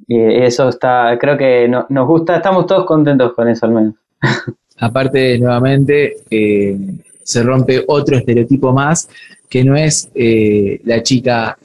Y 0.07 0.21
eso 0.21 0.69
está, 0.69 1.17
creo 1.21 1.37
que 1.37 1.69
nos 1.69 2.07
gusta, 2.07 2.37
estamos 2.37 2.67
todos 2.67 2.85
contentos 2.85 3.33
con 3.33 3.49
eso 3.49 3.67
al 3.67 3.73
menos. 3.73 3.95
Aparte, 4.81 5.39
nuevamente, 5.39 6.17
eh, 6.31 6.77
se 7.23 7.43
rompe 7.43 7.85
otro 7.87 8.17
estereotipo 8.17 8.73
más, 8.73 9.09
que 9.49 9.63
no 9.63 9.77
es 9.77 10.11
eh, 10.15 10.81
la 10.85 11.03
chica 11.03 11.59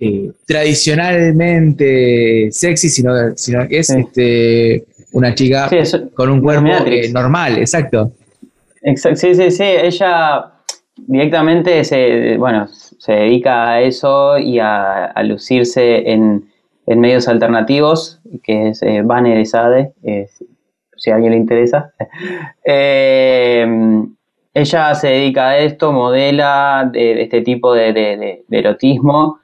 eh, 0.00 0.30
tradicionalmente 0.46 2.50
sexy, 2.52 2.88
sino, 2.88 3.36
sino 3.36 3.66
que 3.66 3.78
es 3.78 3.90
este, 3.90 4.84
una 5.12 5.34
chica 5.34 5.68
con 6.14 6.30
un 6.30 6.40
cuerpo 6.40 6.68
normal, 7.12 7.58
exacto. 7.58 8.12
Sí, 8.94 9.34
sí, 9.34 9.50
sí. 9.50 9.64
Ella 9.64 10.52
directamente 10.96 11.82
se, 11.84 12.36
bueno, 12.38 12.68
se 12.68 13.12
dedica 13.12 13.72
a 13.72 13.80
eso 13.80 14.38
y 14.38 14.60
a, 14.60 15.12
lucirse 15.24 16.10
en, 16.10 16.48
medios 16.86 17.28
alternativos, 17.28 18.20
que 18.42 18.68
es 18.68 18.80
Banner 19.04 19.44
Sade, 19.46 19.92
si 20.96 21.10
a 21.10 21.16
alguien 21.16 21.32
le 21.32 21.38
interesa. 21.38 21.92
Eh, 22.70 23.66
ella 24.52 24.94
se 24.94 25.08
dedica 25.08 25.50
a 25.50 25.58
esto, 25.58 25.92
modela 25.92 26.88
de, 26.92 27.22
este 27.22 27.42
tipo 27.42 27.74
de, 27.74 28.44
erotismo 28.50 29.38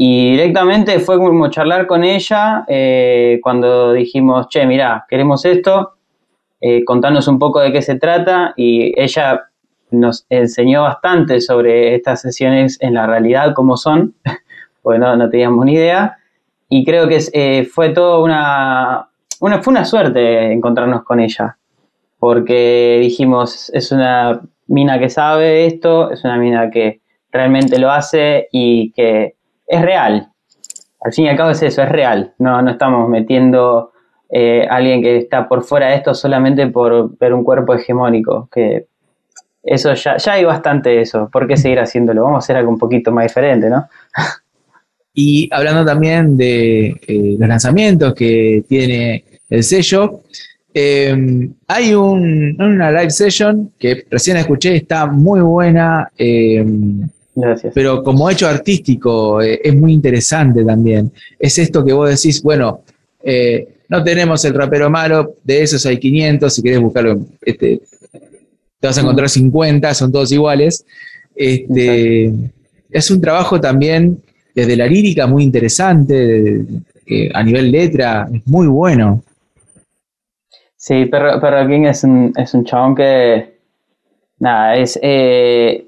y 0.00 0.30
directamente 0.30 1.00
fue 1.00 1.18
como 1.18 1.50
charlar 1.50 1.88
con 1.88 2.04
ella 2.04 2.64
eh, 2.68 3.40
cuando 3.42 3.92
dijimos, 3.92 4.46
che, 4.48 4.64
mira, 4.64 5.04
queremos 5.08 5.44
esto, 5.44 5.94
eh, 6.60 6.84
contanos 6.84 7.26
un 7.26 7.40
poco 7.40 7.58
de 7.58 7.72
qué 7.72 7.82
se 7.82 7.96
trata 7.96 8.54
y 8.56 8.92
ella 8.96 9.48
nos 9.90 10.24
enseñó 10.30 10.82
bastante 10.82 11.40
sobre 11.40 11.96
estas 11.96 12.20
sesiones 12.20 12.78
en 12.80 12.94
la 12.94 13.08
realidad, 13.08 13.54
cómo 13.56 13.76
son, 13.76 14.14
porque 14.82 15.00
no, 15.00 15.16
no 15.16 15.28
teníamos 15.28 15.64
ni 15.64 15.72
idea. 15.72 16.18
Y 16.68 16.84
creo 16.84 17.08
que 17.08 17.68
fue 17.68 17.88
todo 17.88 18.22
una, 18.22 19.08
fue 19.40 19.72
una 19.72 19.84
suerte 19.84 20.52
encontrarnos 20.52 21.02
con 21.02 21.18
ella, 21.18 21.58
porque 22.20 22.98
dijimos, 23.00 23.68
es 23.74 23.90
una 23.90 24.42
mina 24.68 25.00
que 25.00 25.10
sabe 25.10 25.66
esto, 25.66 26.12
es 26.12 26.22
una 26.22 26.36
mina 26.36 26.70
que 26.70 27.00
realmente 27.32 27.80
lo 27.80 27.90
hace 27.90 28.46
y 28.52 28.92
que 28.92 29.37
es 29.68 29.82
real. 29.82 30.32
Al 31.00 31.12
fin 31.12 31.26
y 31.26 31.28
al 31.28 31.36
cabo 31.36 31.50
es 31.50 31.62
eso, 31.62 31.82
es 31.82 31.88
real. 31.88 32.34
No, 32.38 32.60
no 32.60 32.70
estamos 32.70 33.08
metiendo 33.08 33.92
eh, 34.30 34.66
a 34.68 34.76
alguien 34.76 35.02
que 35.02 35.18
está 35.18 35.48
por 35.48 35.62
fuera 35.62 35.88
de 35.88 35.96
esto 35.96 36.14
solamente 36.14 36.66
por 36.66 37.16
ver 37.18 37.32
un 37.32 37.44
cuerpo 37.44 37.74
hegemónico, 37.74 38.48
que 38.52 38.86
eso 39.62 39.94
ya, 39.94 40.16
ya 40.16 40.32
hay 40.32 40.44
bastante 40.44 41.00
eso. 41.00 41.28
¿Por 41.30 41.46
qué 41.46 41.56
seguir 41.56 41.78
haciéndolo? 41.78 42.24
Vamos 42.24 42.36
a 42.36 42.44
hacer 42.44 42.56
algo 42.56 42.70
un 42.70 42.78
poquito 42.78 43.12
más 43.12 43.24
diferente, 43.24 43.68
¿no? 43.68 43.86
Y 45.20 45.48
hablando 45.52 45.84
también 45.84 46.36
de 46.36 46.86
eh, 47.06 47.36
los 47.36 47.48
lanzamientos 47.48 48.14
que 48.14 48.62
tiene 48.68 49.24
el 49.50 49.64
sello, 49.64 50.22
eh, 50.72 51.50
hay 51.66 51.92
una 51.92 52.92
live 52.92 53.10
session 53.10 53.72
que 53.80 54.06
recién 54.08 54.36
escuché, 54.36 54.76
está 54.76 55.06
muy 55.06 55.40
buena. 55.40 56.08
Eh, 56.16 56.64
Gracias. 57.40 57.72
Pero 57.72 58.02
como 58.02 58.28
hecho 58.28 58.48
artístico 58.48 59.40
es 59.40 59.74
muy 59.76 59.92
interesante 59.92 60.64
también. 60.64 61.12
Es 61.38 61.56
esto 61.58 61.84
que 61.84 61.92
vos 61.92 62.10
decís, 62.10 62.42
bueno, 62.42 62.82
no 63.88 64.02
tenemos 64.02 64.44
el 64.44 64.54
rapero 64.54 64.90
malo, 64.90 65.34
de 65.44 65.62
esos 65.62 65.86
hay 65.86 65.98
500, 65.98 66.52
si 66.52 66.62
querés 66.62 66.80
buscarlo, 66.80 67.20
este, 67.42 67.80
te 68.80 68.86
vas 68.86 68.98
a 68.98 69.00
encontrar 69.00 69.28
50, 69.28 69.94
son 69.94 70.10
todos 70.10 70.32
iguales. 70.32 70.84
Este, 71.34 72.32
es 72.90 73.10
un 73.10 73.20
trabajo 73.20 73.60
también 73.60 74.20
desde 74.54 74.76
la 74.76 74.86
lírica 74.86 75.28
muy 75.28 75.44
interesante, 75.44 76.64
a 77.32 77.42
nivel 77.42 77.70
letra, 77.70 78.28
es 78.32 78.46
muy 78.46 78.66
bueno. 78.66 79.22
Sí, 80.76 81.06
pero, 81.06 81.40
pero 81.40 81.66
King 81.66 81.84
es 81.84 82.04
un, 82.04 82.32
es 82.36 82.54
un 82.54 82.64
chabón 82.64 82.94
que. 82.94 83.58
Nada, 84.38 84.76
es. 84.76 84.98
Eh, 85.02 85.87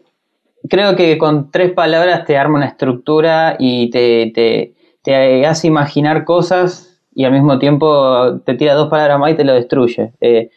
creo 0.68 0.96
que 0.96 1.18
con 1.18 1.50
tres 1.50 1.72
palabras 1.72 2.24
te 2.24 2.36
arma 2.36 2.58
una 2.58 2.66
estructura 2.66 3.56
y 3.58 3.90
te, 3.90 4.30
te, 4.34 4.74
te 5.02 5.46
hace 5.46 5.66
imaginar 5.66 6.24
cosas 6.24 6.90
y 7.14 7.24
al 7.24 7.32
mismo 7.32 7.58
tiempo 7.58 8.40
te 8.44 8.54
tira 8.54 8.74
dos 8.74 8.88
palabras 8.88 9.18
más 9.18 9.32
y 9.32 9.36
te 9.36 9.44
lo 9.44 9.54
destruye. 9.54 10.12
Eh, 10.20 10.50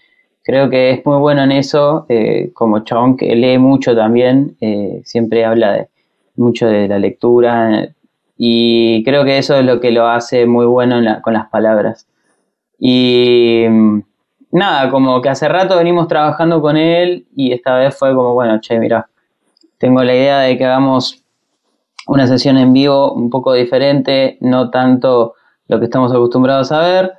creo 0.43 0.69
que 0.69 0.91
es 0.91 1.05
muy 1.05 1.17
bueno 1.17 1.43
en 1.43 1.51
eso, 1.51 2.05
eh, 2.10 2.51
como 2.53 2.83
chabón 2.83 3.17
que 3.17 3.36
lee 3.36 3.57
mucho 3.57 3.95
también, 3.95 4.55
eh, 4.62 5.01
siempre 5.05 5.45
habla 5.45 5.74
de, 5.74 5.88
mucho 6.36 6.67
de 6.67 6.88
la 6.88 7.00
lectura 7.00 7.89
y 8.38 9.03
creo 9.03 9.24
que 9.24 9.38
eso 9.38 9.55
es 9.57 9.65
lo 9.65 9.79
que 9.79 9.91
lo 9.91 10.07
hace 10.07 10.45
muy 10.45 10.65
bueno 10.65 11.01
con 11.22 11.33
las 11.33 11.50
palabras. 11.50 12.07
Y 12.79 13.65
mm, 13.69 14.01
nada, 14.51 14.89
como 14.89 15.22
que 15.22 15.29
hace 15.29 15.48
rato 15.48 15.77
venimos 15.77 16.07
trabajando 16.07 16.62
con 16.62 16.77
él 16.77 17.25
y 17.36 17.53
esta 17.53 17.77
vez 17.77 17.98
fue 17.98 18.13
como, 18.13 18.33
bueno, 18.33 18.60
che, 18.60 18.79
mira, 18.79 19.07
tengo 19.84 20.02
la 20.02 20.16
idea 20.16 20.40
de 20.40 20.58
que 20.58 20.63
hagamos 20.63 21.25
una 22.08 22.25
sesión 22.25 22.58
en 22.58 22.72
vivo 22.72 23.12
un 23.12 23.30
poco 23.30 23.52
diferente, 23.52 24.38
no 24.40 24.70
tanto 24.70 25.34
lo 25.68 25.78
que 25.78 25.86
estamos 25.88 26.10
acostumbrados 26.13 26.72
a 26.72 26.80
ver, 26.80 27.12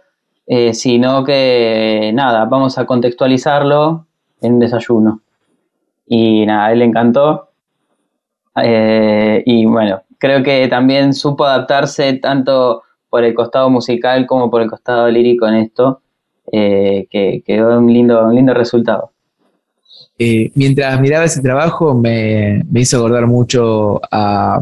eh, 0.47 0.73
sino 0.73 1.25
que 1.25 2.11
nada, 2.14 2.47
vamos 2.47 2.78
a 2.78 2.87
contextualizarlo 2.87 4.06
en 4.40 4.54
un 4.54 4.61
desayuno. 4.61 5.21
Y 6.06 6.47
nada, 6.47 6.64
a 6.64 6.73
él 6.73 6.78
le 6.78 6.87
encantó. 6.87 7.50
Eh, 8.56 9.42
y 9.44 9.66
bueno, 9.66 10.00
creo 10.16 10.42
que 10.42 10.66
también 10.68 11.12
supo 11.12 11.44
adaptarse 11.44 12.14
tanto 12.14 12.83
por 13.11 13.25
el 13.25 13.35
costado 13.35 13.68
musical 13.68 14.25
como 14.26 14.50
por 14.50 14.62
el 14.62 14.71
costado 14.71 15.11
lírico 15.11 15.47
en 15.47 15.56
esto, 15.56 16.00
eh, 16.50 17.09
que 17.11 17.42
quedó 17.44 17.78
un 17.78 17.92
lindo, 17.92 18.25
un 18.25 18.35
lindo 18.35 18.54
resultado. 18.54 19.11
Mientras 20.18 21.00
miraba 21.00 21.25
ese 21.25 21.42
trabajo 21.42 21.94
me, 21.94 22.62
hizo 22.75 22.99
acordar 22.99 23.26
mucho 23.26 24.00
a 24.11 24.61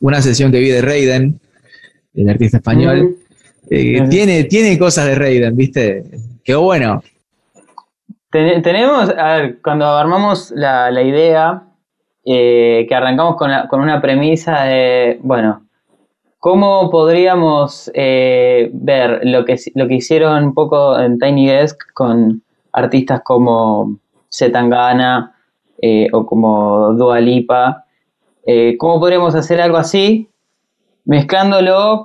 una 0.00 0.22
sesión 0.22 0.50
que 0.50 0.60
vi 0.60 0.68
de 0.68 0.82
Raiden, 0.82 1.40
el 2.14 2.28
artista 2.28 2.58
español, 2.58 3.16
eh, 3.70 4.06
tiene, 4.08 4.44
tiene 4.44 4.78
cosas 4.78 5.06
de 5.06 5.14
Raiden, 5.14 5.56
¿viste? 5.56 6.04
Qué 6.42 6.54
bueno. 6.54 7.02
tenemos, 8.30 9.10
a 9.10 9.36
ver, 9.36 9.58
cuando 9.62 9.86
armamos 9.86 10.50
la, 10.52 10.90
idea, 11.02 11.64
eh, 12.24 12.86
que 12.88 12.94
arrancamos 12.94 13.36
con, 13.36 13.80
una 13.80 14.00
premisa 14.00 14.64
de, 14.64 15.18
bueno, 15.22 15.66
¿cómo 16.38 16.90
podríamos 16.90 17.90
eh, 17.94 18.70
ver 18.72 19.20
lo 19.24 19.44
que, 19.44 19.56
lo 19.74 19.86
que 19.86 19.94
hicieron 19.94 20.44
un 20.44 20.54
poco 20.54 20.98
en 20.98 21.18
Tiny 21.18 21.48
Desk 21.48 21.92
con 21.92 22.42
artistas 22.72 23.20
como 23.22 23.98
Zetangana 24.38 25.34
o 26.12 26.26
como 26.26 26.92
Dua 26.94 27.20
Lipa? 27.20 27.84
¿Cómo 28.78 29.00
podríamos 29.00 29.34
hacer 29.34 29.60
algo 29.60 29.76
así 29.76 30.28
mezclándolo 31.08 32.04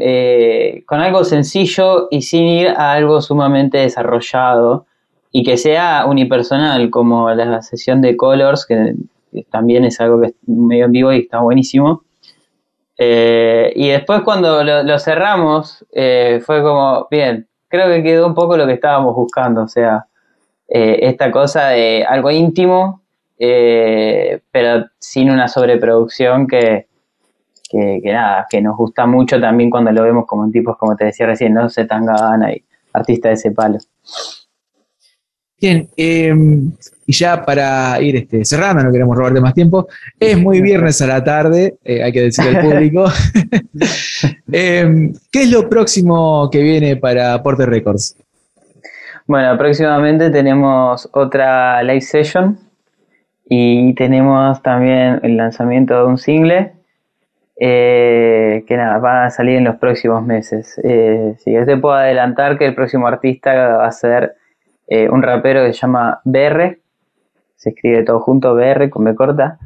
eh, 0.00 0.82
con, 0.84 1.00
algo 1.00 1.22
sencillo 1.22 2.08
y 2.10 2.22
sin 2.22 2.46
ir 2.46 2.68
a 2.70 2.94
algo 2.94 3.22
sumamente 3.22 3.78
desarrollado 3.78 4.86
y 5.30 5.44
que 5.44 5.56
sea 5.56 6.04
unipersonal, 6.06 6.90
como 6.90 7.30
la 7.30 7.62
sesión 7.62 8.02
de 8.02 8.16
Colors, 8.16 8.66
que, 8.66 8.96
también 9.52 9.84
es 9.84 10.00
algo 10.00 10.20
que 10.20 10.26
es 10.26 10.34
medio 10.48 10.86
en 10.86 10.92
vivo 10.92 11.12
y 11.12 11.20
está 11.20 11.38
buenísimo. 11.38 12.02
Eh, 12.98 13.72
y 13.76 13.90
después 13.90 14.22
cuando 14.22 14.64
lo, 14.64 14.98
cerramos, 14.98 15.86
eh, 15.92 16.42
fue 16.44 16.60
como, 16.60 17.06
bien, 17.08 17.46
creo 17.68 17.86
que 17.86 18.02
quedó 18.02 18.26
un 18.26 18.34
poco 18.34 18.56
lo 18.56 18.66
que 18.66 18.72
estábamos 18.72 19.14
buscando, 19.14 19.62
o 19.62 19.68
sea, 19.68 20.06
esta 20.72 21.30
cosa 21.32 21.68
de 21.68 22.04
algo 22.04 22.30
íntimo, 22.30 23.02
pero 23.36 24.86
sin 24.98 25.30
una 25.30 25.48
sobreproducción 25.48 26.46
que, 26.46 26.86
que, 27.70 28.00
nada, 28.04 28.46
que 28.50 28.60
nos 28.60 28.76
gusta 28.76 29.06
mucho 29.06 29.40
también 29.40 29.70
cuando 29.70 29.92
lo 29.92 30.02
vemos 30.02 30.26
como 30.26 30.44
en 30.44 30.52
tipos, 30.52 30.76
como 30.76 30.96
te 30.96 31.06
decía 31.06 31.26
recién, 31.26 31.54
¿no? 31.54 31.68
Se 31.68 31.84
gana 31.86 32.52
y 32.52 32.62
artista 32.92 33.28
de 33.28 33.34
ese 33.34 33.52
palo. 33.52 33.78
Bien, 35.60 35.88
em, 35.96 36.72
y 37.06 37.12
ya 37.12 37.44
para 37.44 38.00
ir 38.00 38.16
este, 38.16 38.44
cerrando, 38.46 38.82
no 38.82 38.90
queremos 38.90 39.14
robarte 39.14 39.40
más 39.40 39.52
tiempo, 39.52 39.88
es 40.18 40.38
muy 40.38 40.60
viernes 40.62 41.02
a 41.02 41.06
la 41.06 41.22
tarde, 41.22 41.76
eh, 41.84 42.02
hay 42.02 42.12
que 42.12 42.22
decirle 42.22 42.56
al 42.56 42.64
público. 42.64 43.04
Em, 44.52 45.12
¿Qué 45.30 45.42
es 45.42 45.50
lo 45.50 45.68
próximo 45.68 46.48
que 46.50 46.60
viene 46.60 46.96
para 46.96 47.40
Porte 47.40 47.66
Records? 47.66 48.16
Bueno, 49.30 49.56
próximamente 49.56 50.28
tenemos 50.30 51.08
otra 51.12 51.80
live 51.84 52.00
session 52.00 52.58
y 53.48 53.94
tenemos 53.94 54.60
también 54.60 55.20
el 55.22 55.36
lanzamiento 55.36 55.96
de 55.96 56.04
un 56.04 56.18
single 56.18 56.72
eh, 57.60 58.64
que 58.66 58.76
nada, 58.76 58.98
va 58.98 59.26
a 59.26 59.30
salir 59.30 59.58
en 59.58 59.62
los 59.62 59.76
próximos 59.76 60.26
meses. 60.26 60.80
Eh, 60.82 61.36
si 61.38 61.52
te 61.64 61.76
puedo 61.76 61.94
adelantar 61.94 62.58
que 62.58 62.66
el 62.66 62.74
próximo 62.74 63.06
artista 63.06 63.76
va 63.76 63.86
a 63.86 63.92
ser 63.92 64.34
eh, 64.88 65.08
un 65.08 65.22
rapero 65.22 65.64
que 65.64 65.74
se 65.74 65.78
llama 65.82 66.20
BR, 66.24 66.80
se 67.54 67.68
escribe 67.70 68.02
todo 68.02 68.18
junto, 68.18 68.56
BR 68.56 68.90
con 68.90 69.04
B 69.04 69.14
corta. 69.14 69.60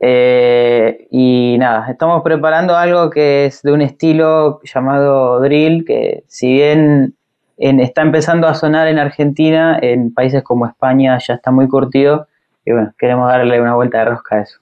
Y 0.00 1.56
nada, 1.58 1.90
estamos 1.90 2.22
preparando 2.22 2.76
algo 2.76 3.10
que 3.10 3.46
es 3.46 3.62
de 3.62 3.72
un 3.72 3.82
estilo 3.82 4.60
llamado 4.62 5.40
drill, 5.40 5.84
que 5.84 6.22
si 6.28 6.52
bien 6.52 7.17
está 7.58 8.02
empezando 8.02 8.46
a 8.46 8.54
sonar 8.54 8.88
en 8.88 8.98
Argentina, 8.98 9.78
en 9.82 10.12
países 10.12 10.42
como 10.42 10.66
España 10.66 11.18
ya 11.26 11.34
está 11.34 11.50
muy 11.50 11.68
curtido, 11.68 12.28
y 12.64 12.72
bueno, 12.72 12.92
queremos 12.98 13.28
darle 13.28 13.60
una 13.60 13.74
vuelta 13.74 13.98
de 13.98 14.04
rosca 14.06 14.36
a 14.36 14.42
eso. 14.42 14.58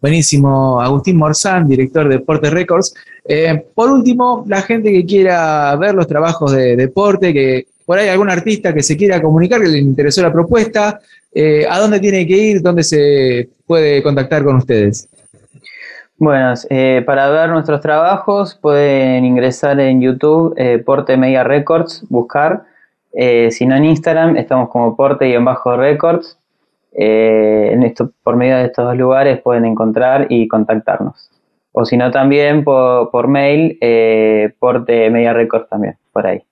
Buenísimo, 0.00 0.80
Agustín 0.80 1.16
Morzán, 1.16 1.68
director 1.68 2.08
de 2.08 2.16
Deporte 2.16 2.48
Records. 2.48 2.94
Eh, 3.22 3.66
por 3.74 3.90
último, 3.90 4.44
la 4.48 4.62
gente 4.62 4.90
que 4.90 5.04
quiera 5.04 5.76
ver 5.76 5.94
los 5.94 6.06
trabajos 6.06 6.52
de 6.52 6.74
deporte, 6.74 7.34
que 7.34 7.66
por 7.84 7.98
ahí 7.98 8.08
algún 8.08 8.30
artista 8.30 8.72
que 8.72 8.82
se 8.82 8.96
quiera 8.96 9.20
comunicar, 9.20 9.60
que 9.60 9.68
le 9.68 9.78
interesó 9.78 10.22
la 10.22 10.32
propuesta, 10.32 11.00
eh, 11.32 11.66
¿a 11.68 11.78
dónde 11.78 12.00
tiene 12.00 12.26
que 12.26 12.36
ir? 12.36 12.62
¿Dónde 12.62 12.82
se 12.82 13.50
puede 13.66 14.02
contactar 14.02 14.42
con 14.42 14.56
ustedes? 14.56 15.06
Bueno, 16.20 16.54
eh, 16.68 17.02
para 17.04 17.28
ver 17.30 17.48
nuestros 17.48 17.80
trabajos 17.80 18.54
pueden 18.54 19.24
ingresar 19.24 19.80
en 19.80 20.00
YouTube, 20.00 20.54
Porte 20.84 21.16
Media 21.16 21.42
Records, 21.42 22.04
buscar. 22.08 22.62
si 23.12 23.66
no 23.66 23.74
en 23.74 23.86
Instagram, 23.86 24.36
estamos 24.36 24.68
como 24.68 24.94
Porte-Records. 24.94 26.38
Eh, 26.92 27.70
en 27.72 27.82
esto, 27.82 28.10
por 28.22 28.36
medio 28.36 28.56
de 28.56 28.64
estos 28.64 28.84
dos 28.84 28.96
lugares 28.96 29.40
pueden 29.40 29.64
encontrar 29.64 30.26
y 30.28 30.48
contactarnos. 30.48 31.30
O 31.72 31.84
si 31.84 31.96
no, 31.96 32.10
también 32.10 32.64
por, 32.64 33.28
mail, 33.28 33.78
eh, 33.80 34.52
Porte 34.58 35.08
Media 35.10 35.32
Records 35.32 35.68
también, 35.68 35.96
por 36.12 36.26
ahí. 36.26 36.42